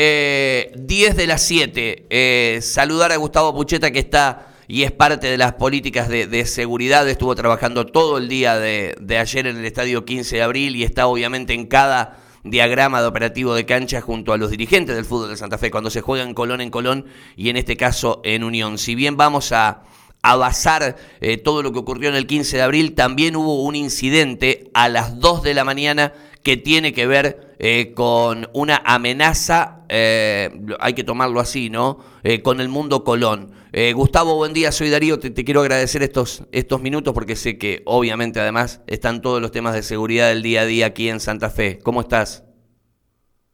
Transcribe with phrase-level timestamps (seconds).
[0.00, 2.06] eh, 10 de las 7.
[2.08, 7.08] Eh, saludar a Gustavo Pucheta que está y es parte de las políticas de, seguridad.
[7.08, 11.08] Estuvo trabajando todo el día de, ayer en el estadio 15 de abril y está
[11.08, 15.36] obviamente en cada diagrama de operativo de cancha junto a los dirigentes del fútbol de
[15.36, 18.78] Santa Fe cuando se juega en Colón en Colón y en este caso en Unión.
[18.78, 19.82] Si bien vamos a,
[20.22, 23.74] a basar eh, todo lo que ocurrió en el 15 de abril, también hubo un
[23.74, 26.12] incidente a las 2 de la mañana
[26.44, 31.98] que tiene que ver eh, con una amenaza, eh, hay que tomarlo así, ¿no?
[32.22, 33.52] Eh, con el mundo Colón.
[33.94, 38.40] Gustavo, buen día, soy Darío, te, quiero agradecer estos, estos minutos porque sé que obviamente
[38.40, 41.78] además están todos los temas de seguridad del día a día aquí en Santa Fe.
[41.84, 42.44] ¿Cómo estás?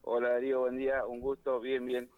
[0.02, 2.08] Hola Darío, buen día, un gusto, bien, bien.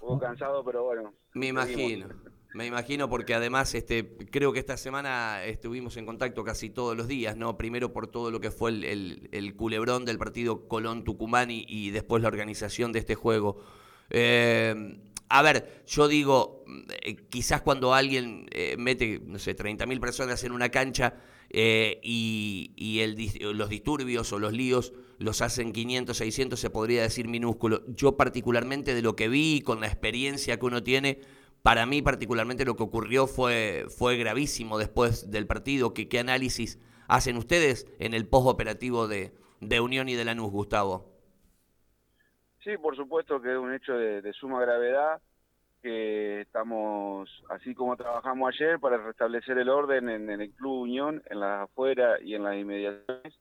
[0.00, 1.12] Un poco cansado, pero bueno.
[1.34, 2.08] Me imagino.
[2.54, 7.08] Me imagino porque además este, creo que esta semana estuvimos en contacto casi todos los
[7.08, 7.58] días, ¿no?
[7.58, 12.92] Primero por todo lo que fue el, culebrón del partido Colón-Tucumán y, después la organización
[12.92, 13.58] de este juego.
[14.08, 16.64] Eh, a ver, yo digo,
[17.02, 21.14] eh, quizás cuando alguien eh, mete, no sé, 30.000 personas en una cancha
[21.52, 23.16] y, el,
[23.58, 27.82] los disturbios o los líos los hacen 500, 600, se podría decir minúsculo.
[27.88, 31.18] Yo particularmente de lo que vi, con la experiencia que uno tiene,
[31.64, 35.94] para mí particularmente lo que ocurrió fue, fue gravísimo después del partido.
[35.94, 41.10] ¿Qué, qué análisis hacen ustedes en el post-operativo de, de Unión y de Lanús, Gustavo?
[42.62, 45.22] Sí, por supuesto que es un hecho de, suma gravedad,
[45.80, 51.22] que estamos, así como trabajamos ayer, para restablecer el orden en, en el Club Unión,
[51.30, 53.32] en las afueras y en las inmediaciones.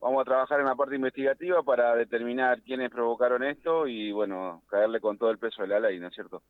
[0.00, 5.00] Vamos a trabajar en la parte investigativa para determinar quiénes provocaron esto y, bueno, caerle
[5.00, 6.42] con todo el peso de la ley, ¿no es cierto?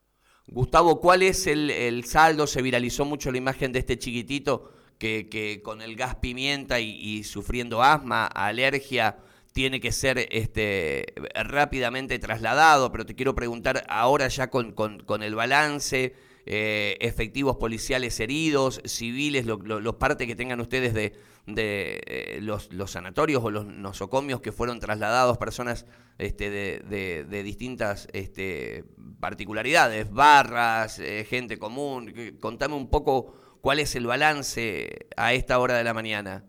[0.47, 2.47] Gustavo, ¿cuál es el, saldo?
[2.47, 7.23] Se viralizó mucho la imagen de este chiquitito que, que con el gas pimienta y,
[7.25, 9.19] sufriendo asma, alergia,
[9.53, 15.35] tiene que ser este, rápidamente trasladado, pero te quiero preguntar ahora ya con, con, el
[15.35, 21.13] balance, eh, efectivos policiales heridos, civiles, los partes que tengan ustedes de,
[21.47, 25.87] de eh, los, los, sanatorios o los nosocomios que fueron trasladados, personas
[26.19, 28.85] este, de, de, distintas este,
[29.21, 32.13] particularidades, barras, eh, gente común.
[32.41, 36.45] Contame un poco cuál es el balance a esta hora de la mañana.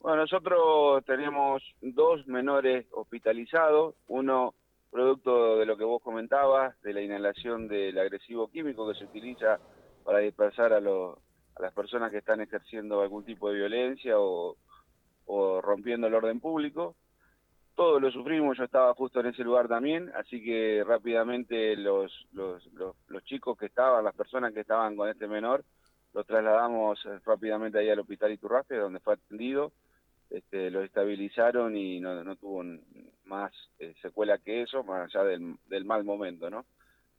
[0.00, 4.54] Bueno, nosotros tenemos dos menores hospitalizados, uno
[4.96, 9.58] producto de lo que vos comentabas, de la inhalación del agresivo químico que se utiliza
[10.02, 11.18] para dispersar a los,
[11.58, 14.56] las personas que están ejerciendo algún tipo de violencia o,
[15.60, 16.96] rompiendo el orden público.
[17.74, 22.66] Todo lo sufrimos, yo estaba justo en ese lugar también, así que rápidamente los, los,
[22.72, 25.62] los, chicos que estaban, las personas que estaban con este menor,
[26.14, 29.72] lo trasladamos rápidamente ahí al hospital Iturraspe, donde fue atendido,
[30.30, 32.62] este, lo estabilizaron y no, no tuvo
[33.26, 36.64] más eh, secuela que eso, más allá del, del mal momento, ¿no?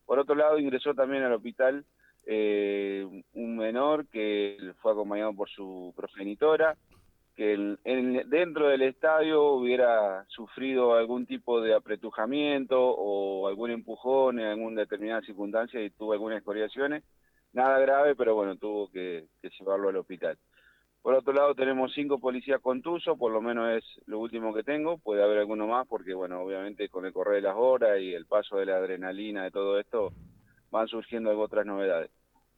[0.06, 1.86] Por otro lado, ingresó también al hospital
[2.30, 6.76] eh, un menor que fue acompañado por su progenitora,
[7.38, 7.78] que
[8.26, 15.22] dentro del estadio hubiera sufrido algún tipo de apretujamiento o algún empujón en alguna determinada
[15.22, 17.04] circunstancia y tuvo algunas escoriaciones.
[17.54, 19.28] Nada grave, pero bueno, tuvo que,
[19.60, 20.38] llevarlo al hospital.
[21.02, 24.98] Por otro lado, tenemos cinco policías contusos, por lo menos es lo último que tengo.
[24.98, 28.26] Puede haber alguno más, porque, bueno, obviamente con el correr de las horas y el
[28.26, 30.12] paso de la adrenalina de todo esto,
[30.70, 32.12] van surgiendo otras novedades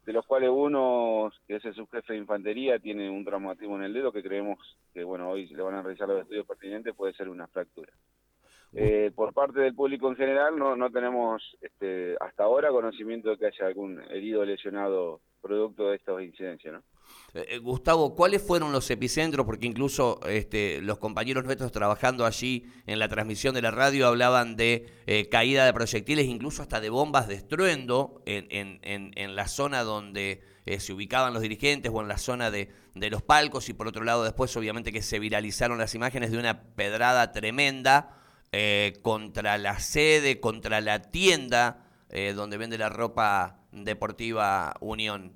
[0.09, 3.93] de los cuales uno, que es el subjefe de infantería, tiene un traumatismo en el
[3.93, 4.57] dedo que creemos
[4.91, 7.91] que, bueno, hoy le van a realizar los estudios pertinentes, puede ser una fractura.
[8.73, 13.37] Eh, por parte del público en general, no, no tenemos este, hasta ahora conocimiento de
[13.37, 16.83] que haya algún herido lesionado producto de estas incidencias, ¿no?
[17.33, 19.45] Eh, eh, Gustavo, ¿cuáles fueron los epicentros?
[19.45, 24.55] Porque incluso este, los compañeros nuestros trabajando allí en la transmisión de la radio hablaban
[24.55, 29.47] de eh, caída de proyectiles, incluso hasta de bombas de estruendo en, en, en, la
[29.47, 30.41] zona donde
[30.77, 34.03] se ubicaban los dirigentes o en la zona de, de, los palcos y por otro
[34.03, 38.18] lado después obviamente que se viralizaron las imágenes de una pedrada tremenda
[39.01, 41.85] contra la sede, contra la tienda
[42.35, 45.33] donde vende la ropa deportiva Unión.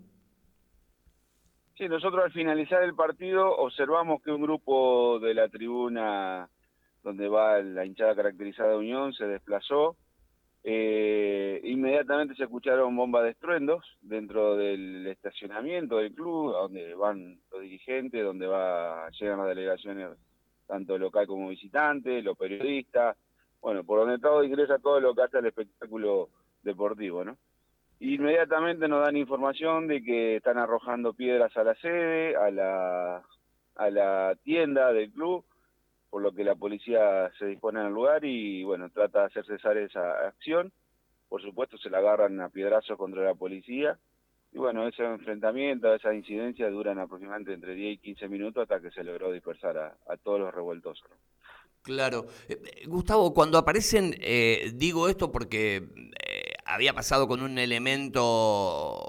[1.77, 6.47] Sí, nosotros al finalizar el partido observamos que un grupo de la tribuna
[7.03, 9.97] donde va la hinchada caracterizada de Unión se desplazó.
[10.63, 17.61] Eh, inmediatamente se escucharon bombas de estruendos dentro del estacionamiento del club, donde van los
[17.61, 20.11] dirigentes, donde va llegan las delegaciones
[20.67, 23.17] tanto local como visitante, los periodistas,
[23.61, 26.29] bueno, por donde todo ingresa todo lo que hace el espectáculo
[26.63, 27.37] deportivo, ¿no?
[27.99, 33.23] Inmediatamente nos dan información de que están arrojando piedras a la sede, a la,
[33.75, 35.45] a la tienda del club.
[36.09, 39.77] por lo que la policía se dispone el lugar y bueno, trata de hacer cesar
[39.77, 40.71] esa acción.
[41.27, 43.97] Por supuesto se la agarran a piedrazos contra la policía
[44.53, 48.91] y bueno, ese enfrentamiento, esas incidencias duran aproximadamente entre 10 y 15 minutos hasta que
[48.91, 51.01] se logró dispersar a, todos los revueltos.
[51.81, 52.27] Claro.
[52.47, 55.89] Eh, eh, Gustavo, cuando aparecen, eh, digo esto porque
[56.65, 59.07] había pasado con un elemento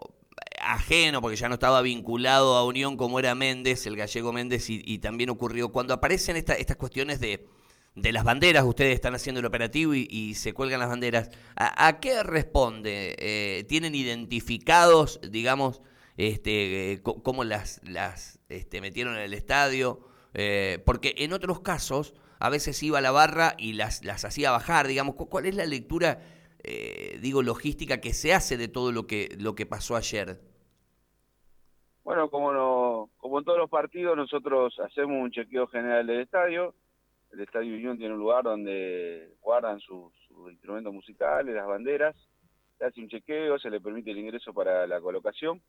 [0.61, 4.99] ajeno, porque ya no estaba vinculado a Unión como era Méndez, el gallego Méndez, y,
[4.99, 7.46] también ocurrió cuando aparecen estas cuestiones de,
[7.94, 12.23] de las banderas, ustedes están haciendo el operativo y, se cuelgan las banderas, ¿a, qué
[12.23, 13.14] responde?
[13.19, 15.81] Eh, ¿Tienen identificados, digamos,
[16.17, 20.00] este, cómo las, las este, metieron en el estadio?
[20.35, 24.88] Eh, porque en otros casos a veces iba la barra y las, las hacía bajar,
[24.88, 26.20] digamos, ¿cuál es la lectura,
[26.64, 30.41] eh, digo, logística que se hace de todo lo que, lo que pasó ayer?
[32.02, 36.75] Bueno, como, no, como en todos los partidos, nosotros hacemos un chequeo general del estadio,
[37.34, 40.12] el Estadio Unión tiene un lugar donde guardan sus,
[40.50, 42.16] instrumentos musicales, las banderas,
[42.78, 45.60] se hace un chequeo, se le permite el ingreso para la colocación.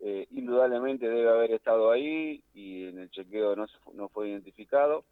[0.00, 5.04] Eh, indudablemente debe haber estado ahí y en el chequeo no, no fue identificado.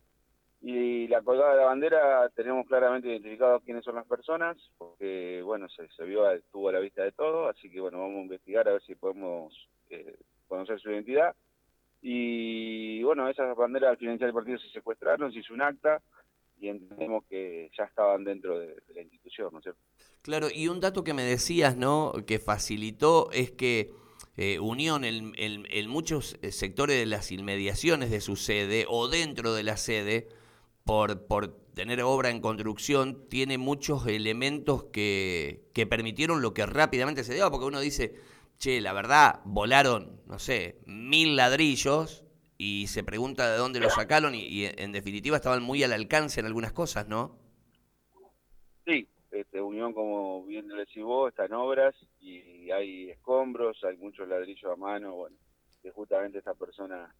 [0.61, 5.69] Y la colgada de la bandera tenemos claramente identificado quiénes son las personas, porque bueno,
[5.69, 8.69] se, se vio, estuvo a la vista de todo, así que bueno, vamos a investigar
[8.69, 9.55] a ver si podemos
[9.89, 10.17] eh,
[10.49, 11.35] conocer su identidad
[12.03, 16.03] y bueno, esas banderas al financiar el partido se secuestraron, se hizo un acta
[16.61, 19.81] y entendemos que ya estaban dentro de, la institución, ¿no es cierto?
[20.23, 22.13] Claro, y un dato que me decías, ¿no?
[22.27, 23.91] Que facilitó es que
[24.37, 29.55] eh, Unión en, en, muchos eh, sectores de las inmediaciones de su sede o dentro
[29.55, 30.29] de la sede,
[30.85, 37.25] por, por tener obra en construcción, tiene muchos elementos que, que permitieron lo que rápidamente
[37.25, 38.15] se dio, porque uno dice
[38.61, 42.27] che, la verdad, volaron, no sé, mil ladrillos
[42.59, 46.47] y se pregunta de dónde los sacaron y, en definitiva estaban muy al alcance en
[46.47, 47.39] algunas cosas, ¿no?
[48.85, 53.97] Sí, este, Unión, como bien le decís vos, está en obras y hay escombros, hay
[53.97, 55.37] muchos ladrillos a mano, bueno,
[55.83, 57.15] que justamente esta persona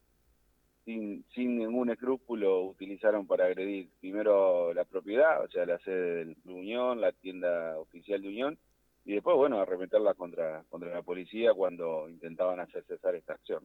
[0.85, 6.35] sin, sin ningún escrúpulo utilizaron para agredir primero la propiedad, o sea, la sede de
[6.45, 8.59] Unión, la tienda oficial de Unión,
[9.03, 13.63] y después, bueno, arremeterla contra, contra la policía cuando intentaban hacer cesar esta acción.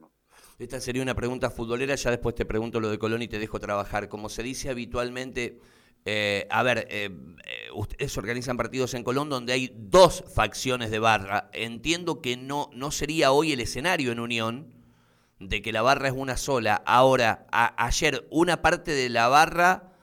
[0.57, 3.59] Esta sería una pregunta futbolera, ya después te pregunto lo de Colón y te dejo
[3.59, 4.09] trabajar.
[4.09, 5.59] Como se dice habitualmente,
[6.05, 10.99] eh, a ver, eh, eh, ustedes organizan partidos en Colón donde hay dos facciones de
[10.99, 11.49] barra.
[11.53, 14.73] Entiendo que no, no sería hoy el escenario en Unión
[15.39, 16.81] de que la barra es una sola.
[16.85, 19.93] Ahora, ayer una parte de la barra,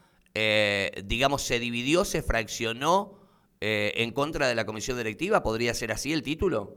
[1.04, 3.23] digamos, se dividió, se fraccionó
[3.66, 5.42] eh, en contra de la comisión directiva?
[5.42, 6.74] ¿Podría ser así el título?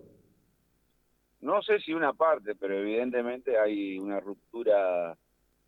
[1.41, 5.17] No sé si una parte, pero evidentemente hay una ruptura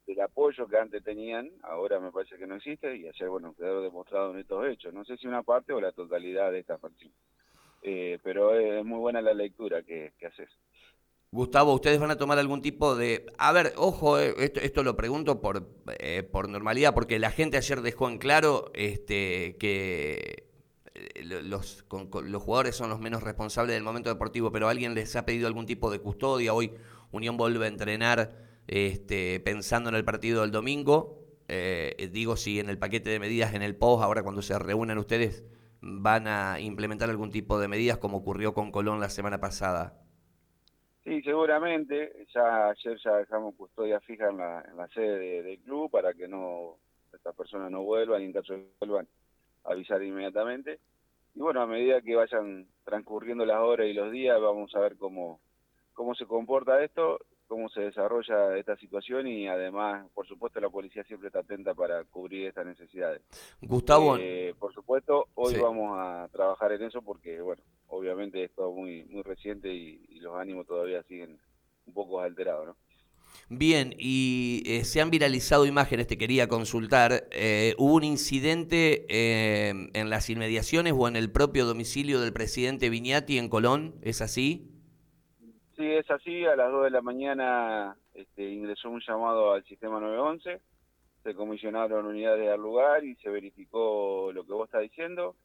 [0.07, 3.81] del apoyo que antes tenían, ahora me parece que no existe, y ayer, bueno, quedó
[3.81, 4.93] demostrado en estos hechos.
[4.93, 7.11] No sé si una parte o la totalidad de esta facción.
[7.81, 10.49] Eh, pero es muy buena la lectura que, haces.
[11.31, 13.25] Gustavo, ¿ustedes van a tomar algún tipo de...
[13.37, 15.67] A ver, ojo, eh, esto, esto lo pregunto por,
[16.31, 20.48] por normalidad, porque la gente ayer dejó en claro este, que
[20.99, 21.85] eh, los,
[22.23, 25.65] los jugadores son los menos responsables del momento deportivo, pero alguien les ha pedido algún
[25.65, 26.53] tipo de custodia.
[26.53, 26.73] Hoy
[27.11, 28.31] Unión vuelve a entrenar
[28.67, 31.17] este, pensando en el partido del domingo.
[31.47, 34.97] Eh, digo, si en el paquete de medidas, en el post, ahora cuando se reúnan
[34.97, 35.43] ustedes,
[35.81, 40.01] van a implementar algún tipo de medidas como ocurrió con Colón la semana pasada.
[41.03, 42.27] Sí, seguramente.
[42.35, 46.27] Ya ayer ya dejamos custodia fija en la, en la sede del club para que
[46.27, 46.77] no
[47.11, 49.07] estas personas no vuelvan y en caso de vuelvan
[49.63, 50.79] avisar inmediatamente.
[51.35, 54.97] Y bueno, a medida que vayan transcurriendo las horas y los días, vamos a ver
[54.97, 55.39] cómo,
[55.93, 61.03] cómo se comporta esto, cómo se desarrolla esta situación y además, por supuesto, la policía
[61.03, 63.21] siempre está atenta para cubrir estas necesidades.
[63.61, 64.17] Gustavo.
[64.19, 69.03] Eh, por supuesto, hoy vamos a trabajar en eso porque, bueno, obviamente esto es muy,
[69.05, 71.39] muy reciente y, y los ánimos todavía siguen
[71.87, 72.75] un poco alterados, ¿no?
[73.51, 77.23] Bien, y eh, se han viralizado imágenes, te quería consultar.
[77.31, 82.91] Eh, ¿Hubo un incidente eh, en las inmediaciones o en el propio domicilio del presidente
[82.91, 83.95] Viñati en Colón?
[84.03, 84.69] ¿Es así?
[85.75, 86.45] Sí, es así.
[86.45, 90.61] A las 2 de la mañana este, ingresó un llamado al sistema 911.
[91.23, 95.35] Se comisionaron unidades al lugar y se verificó lo que vos estás diciendo.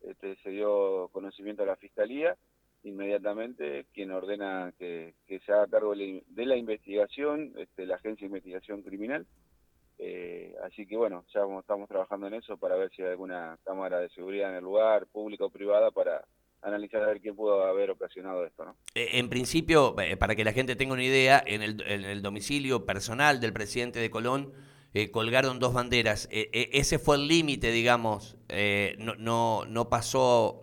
[0.00, 2.34] Este, se dio conocimiento a la fiscalía
[2.84, 8.82] inmediatamente quien ordena que, se haga cargo de la investigación, este, la Agencia de Investigación
[8.82, 9.26] Criminal.
[9.98, 14.00] Eh, así que bueno, ya estamos trabajando en eso para ver si hay alguna cámara
[14.00, 16.24] de seguridad en el lugar, pública o privada, para
[16.60, 18.64] analizar a ver qué pudo haber ocasionado esto.
[18.64, 18.76] ¿no?
[18.94, 23.40] Eh, en principio, eh, para que la gente tenga una idea, en el, domicilio personal
[23.40, 24.52] del presidente de Colón,
[25.10, 26.28] colgaron dos banderas.
[26.30, 28.36] Ese fue el límite, digamos.
[28.98, 30.61] no, no, no pasó,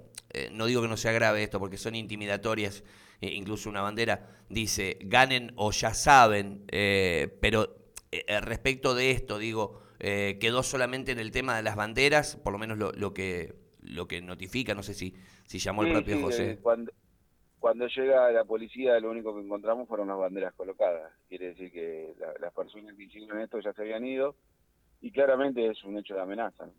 [0.52, 2.84] no digo que no sea grave esto, porque son intimidatorias.
[3.22, 7.76] incluso una bandera dice, ganen o ya saben, pero
[8.42, 12.78] respecto de esto, digo, quedó solamente en el tema de las banderas, por lo menos
[12.78, 16.60] lo, lo que lo que notifica, no sé si, si llamó el propio José.
[16.62, 16.92] Cuando,
[17.60, 21.12] cuando llega la policía, lo único que encontramos fueron las banderas colocadas.
[21.28, 24.36] Quiere decir que las personas que hicieron esto ya se habían ido
[25.02, 26.70] y claramente es un hecho de amenaza.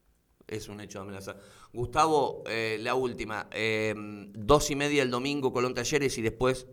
[0.47, 1.37] Es un hecho de amenaza.
[1.73, 3.49] Gustavo, eh, la última.
[3.53, 6.67] Eh, dos y media el domingo, Colón Talleres y después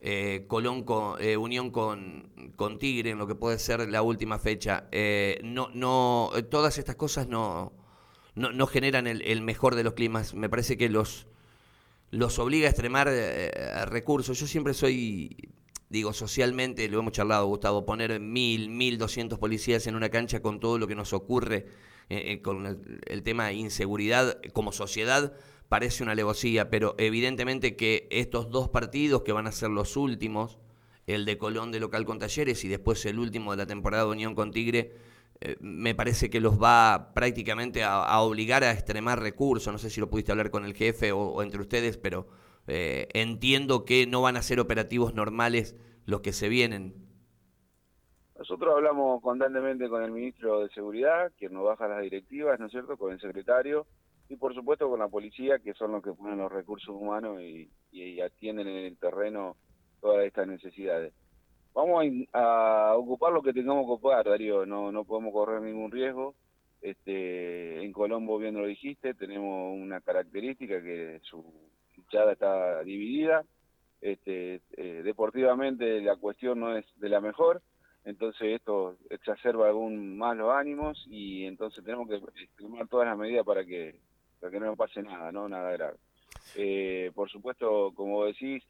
[0.00, 4.88] eh, Colón con, Unión con, con Tigre, en lo que puede ser la última fecha.
[5.42, 7.72] no, no, todas estas cosas no,
[8.34, 10.34] no, no generan el, el mejor de los climas.
[10.34, 11.26] Me parece que los
[12.10, 14.38] los obliga a extremar eh, recursos.
[14.38, 15.36] Yo siempre soy,
[15.88, 20.60] digo, socialmente, lo hemos charlado, Gustavo, poner mil, mil doscientos policías en una cancha con
[20.60, 21.66] todo lo que nos ocurre
[22.10, 25.32] eh, eh, con el, tema de inseguridad como sociedad
[25.68, 30.58] parece una alevosía, pero evidentemente que estos dos partidos que van a ser los últimos,
[31.06, 34.10] el de Colón de local con Talleres y después el último de la temporada de
[34.10, 34.92] Unión con Tigre,
[35.42, 39.72] eh, me parece que los va prácticamente a, obligar a extremar recursos.
[39.72, 42.28] No sé si lo pudiste hablar con el jefe o, entre ustedes, pero
[42.66, 46.94] eh, entiendo que no van a ser operativos normales los que se vienen.
[48.40, 52.72] Nosotros hablamos constantemente con el ministro de Seguridad, quien nos baja las directivas, ¿no es
[52.72, 53.86] cierto?, con el secretario
[54.30, 57.68] y por supuesto con la policía, que son los que ponen los recursos humanos y,
[58.22, 59.56] atienden en el terreno
[60.00, 61.12] todas estas necesidades
[61.74, 66.34] vamos a, ocupar lo que tengamos que ocupar, Darío, no, no podemos correr ningún riesgo.
[66.80, 71.44] Este, en Colombo, bien lo dijiste, tenemos una característica que su
[71.94, 73.44] hinchada está dividida.
[74.00, 77.62] Este, eh, deportivamente la cuestión no es de la mejor,
[78.04, 82.20] entonces esto exacerba aún más los ánimos y entonces tenemos que
[82.58, 84.00] tomar todas las medidas para que,
[84.40, 85.96] para que no pase nada, no nada grave.
[86.56, 88.62] Eh, por supuesto, como decís,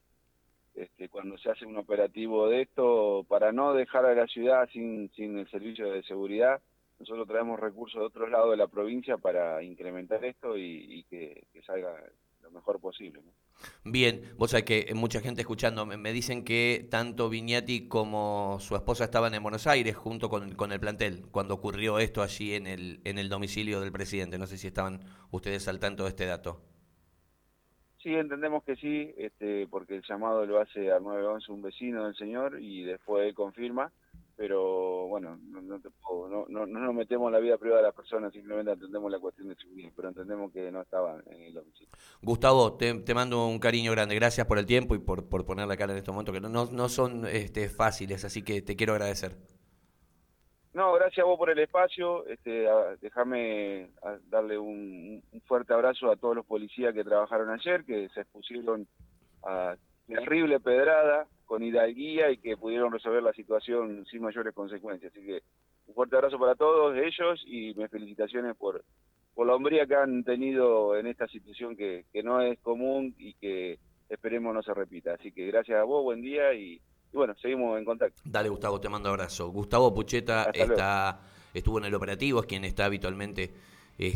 [0.75, 5.11] este, cuando se hace un operativo de esto, para no dejar a la ciudad sin,
[5.13, 6.61] sin el servicio de seguridad,
[7.01, 11.95] nosotros traemos recursos de otros lados de la provincia para incrementar esto y, que, salga
[12.51, 13.23] lo mejor posible.
[13.85, 19.05] Bien, vos sabés que mucha gente escuchando me, dicen que tanto Viñati como su esposa
[19.05, 23.01] estaban en Buenos Aires junto con, con, el plantel cuando ocurrió esto allí en el,
[23.05, 24.39] en el domicilio del presidente.
[24.39, 26.63] No sé si estaban ustedes al tanto de este dato.
[28.03, 32.17] Sí, entendemos que sí, este, porque el llamado lo hace al 911 un vecino del
[32.17, 33.93] señor y después él confirma,
[34.41, 35.91] pero bueno, no, no, te
[36.31, 39.49] no, no, nos metemos en la vida privada de las personas, simplemente entendemos la cuestión
[39.49, 41.93] de seguridad, pero entendemos que no estaba en el domicilio.
[42.23, 45.69] Gustavo, te, te, mando un cariño grande, gracias por el tiempo y por, por poner
[45.69, 48.95] la cara en estos momentos, que no, no, son este, fáciles, así que te quiero
[48.95, 49.37] agradecer.
[50.73, 52.27] No, gracias a vos por el espacio.
[52.27, 52.67] Este,
[53.03, 53.91] déjame
[54.31, 58.89] darle un, fuerte abrazo a todos los policías que trabajaron ayer, que se expusieron
[59.43, 59.77] a
[60.11, 65.13] terrible pedrada con hidalguía y que pudieron resolver la situación sin mayores consecuencias.
[65.13, 65.43] Así que
[65.87, 68.85] un fuerte abrazo para todos ellos y mis felicitaciones por,
[69.35, 73.35] por la hombría que han tenido en esta situación que, que no es común y
[73.35, 75.15] que esperemos no se repita.
[75.15, 76.81] Así que gracias a vos, buen día y
[77.13, 78.23] y bueno, seguimos en contacto.
[78.25, 79.49] Dale, Gustavo, te mando abrazo.
[79.51, 81.21] Gustavo Pucheta está,
[81.53, 83.51] estuvo en el operativo, es quien está habitualmente